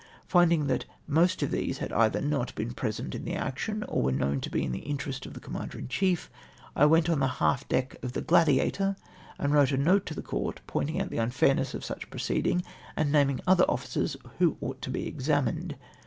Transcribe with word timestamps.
Finding 0.25 0.65
that 0.65 0.85
most 1.05 1.43
of 1.43 1.51
these 1.51 1.77
had 1.77 1.93
either 1.93 2.21
not 2.21 2.55
been 2.55 2.73
present 2.73 3.13
in 3.13 3.23
the 3.23 3.35
action, 3.35 3.83
or 3.83 4.01
were 4.01 4.11
known 4.11 4.41
to 4.41 4.49
be 4.49 4.63
in 4.63 4.71
the 4.71 4.79
interest 4.79 5.27
of 5.27 5.35
the 5.35 5.39
Commander 5.39 5.77
in 5.77 5.87
chief, 5.87 6.27
I 6.75 6.87
went 6.87 7.07
on 7.07 7.19
the 7.19 7.27
half 7.37 7.67
deck 7.69 7.97
of 8.01 8.13
the 8.13 8.21
Gladiator, 8.21 8.95
and 9.37 9.53
wrote 9.53 9.71
a 9.71 9.77
note 9.77 10.07
to 10.07 10.15
the 10.15 10.23
Court, 10.23 10.59
pointing 10.65 10.99
out 10.99 11.11
the 11.11 11.19
unfairness 11.19 11.75
of 11.75 11.85
such 11.85 12.09
pro 12.09 12.17
ceeding, 12.17 12.63
and 12.95 13.11
naming 13.11 13.41
other 13.45 13.65
officers 13.69 14.17
who 14.39 14.55
ouglit 14.59 14.81
to 14.81 14.89
be 14.89 15.05
examined. 15.05 15.75